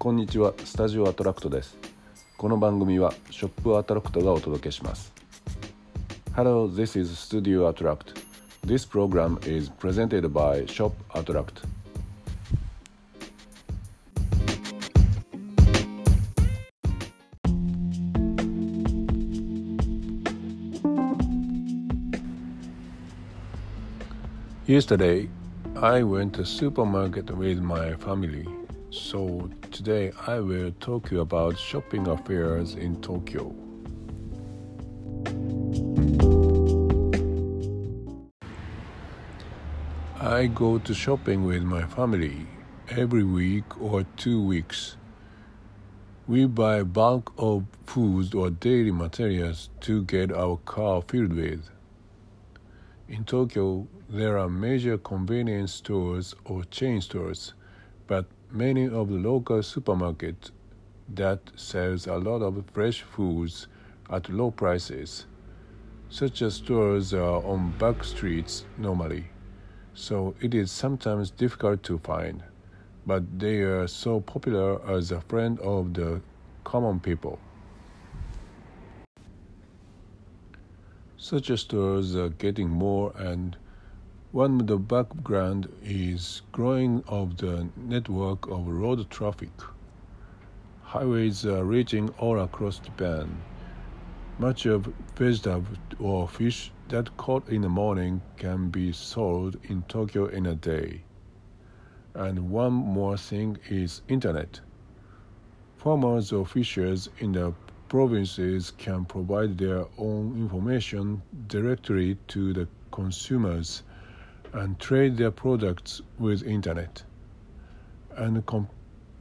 [0.00, 1.76] こんにちはスタジオアトラクトです
[2.38, 5.12] この番組はショップアトラクトがお届けします
[6.34, 8.14] Hello this is Studio Attract
[8.64, 11.66] This program is presented by Shop Attract
[24.66, 25.28] Yesterday,
[25.76, 28.59] I went to supermarket with my family.
[28.92, 33.54] So today I will talk you about shopping affairs in Tokyo.
[40.20, 42.48] I go to shopping with my family
[42.88, 44.96] every week or two weeks.
[46.26, 51.70] We buy bulk of food or daily materials to get our car filled with.
[53.08, 57.54] In Tokyo, there are major convenience stores or chain stores,
[58.08, 60.50] but many of the local supermarkets
[61.14, 63.68] that sells a lot of fresh foods
[64.10, 65.26] at low prices.
[66.08, 69.26] Such as stores are on back streets normally,
[69.94, 72.42] so it is sometimes difficult to find,
[73.06, 76.20] but they are so popular as a friend of the
[76.64, 77.38] common people.
[81.16, 83.56] Such stores are getting more and
[84.32, 89.50] one of the background is growing of the network of road traffic.
[90.82, 93.42] Highways are reaching all across Japan.
[94.38, 94.84] Much of
[95.16, 100.54] vegetable or fish that caught in the morning can be sold in Tokyo in a
[100.54, 101.02] day.
[102.14, 104.60] And one more thing is internet.
[105.76, 107.52] Farmers or fishers in the
[107.88, 113.82] provinces can provide their own information directly to the consumers
[114.52, 117.02] and trade their products with internet.
[118.16, 118.68] And, com-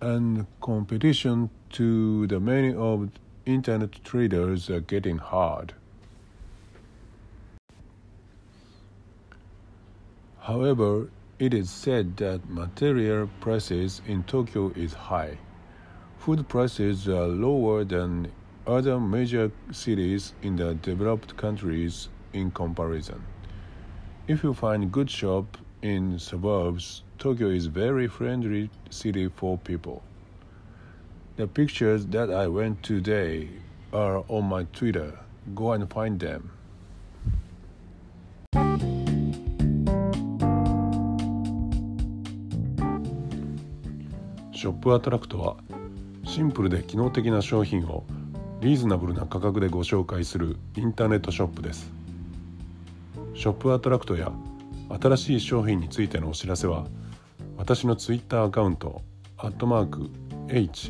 [0.00, 3.10] and competition to the many of
[3.46, 5.74] internet traders are getting hard.
[10.40, 11.08] However
[11.38, 15.38] it is said that material prices in tokyo is high.
[16.18, 18.30] Food prices are lower than
[18.66, 23.22] other major cities in the developed countries in comparison.
[24.27, 30.01] If you find good shop in suburbs, Tokyo is very friendly city for people.
[31.37, 33.49] The pictures that I went today
[33.91, 35.17] are on my Twitter.
[35.55, 36.51] Go and find them.
[44.59, 45.55] ショップアトラクトは
[46.25, 48.03] シンプルで機能的な商品を
[48.59, 51.89] リーズナブルな価格でご紹介するインターネットショップです
[53.34, 54.32] ショップアトラクトや
[55.00, 56.86] 新しい商品についてのお知らせは
[57.56, 59.02] 私のツイッターアカウント
[59.38, 60.88] HIROKISKT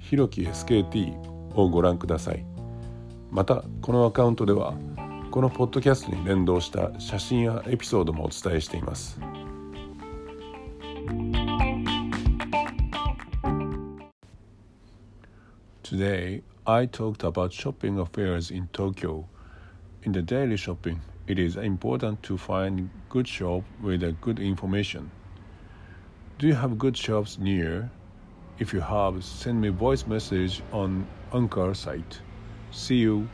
[0.00, 1.14] ひろき SKT
[1.54, 2.44] をご覧ください
[3.30, 4.74] またこのアカウントでは
[5.30, 9.20] このポッドキャストに連動した写真やエピソードもお伝えしています。
[15.88, 19.26] Today, I talked about shopping affairs in Tokyo.
[20.02, 25.10] In the daily shopping, it is important to find good shop with good information.
[26.38, 27.90] Do you have good shops near?
[28.58, 32.20] If you have, send me voice message on Anchor site.
[32.70, 33.26] See you.